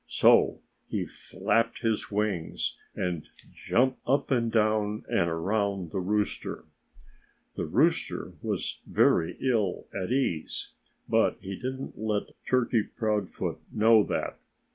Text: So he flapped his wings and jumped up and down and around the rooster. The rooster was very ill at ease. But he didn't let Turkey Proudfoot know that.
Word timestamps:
So 0.07 0.61
he 0.89 1.05
flapped 1.05 1.81
his 1.83 2.09
wings 2.09 2.75
and 2.95 3.29
jumped 3.53 3.99
up 4.07 4.31
and 4.31 4.51
down 4.51 5.05
and 5.07 5.29
around 5.29 5.91
the 5.91 5.99
rooster. 5.99 6.65
The 7.55 7.67
rooster 7.67 8.33
was 8.41 8.79
very 8.87 9.37
ill 9.39 9.85
at 9.93 10.11
ease. 10.11 10.71
But 11.07 11.37
he 11.41 11.55
didn't 11.55 11.99
let 11.99 12.29
Turkey 12.49 12.81
Proudfoot 12.81 13.59
know 13.71 14.01
that. 14.05 14.39